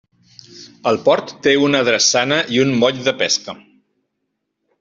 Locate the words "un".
2.65-2.75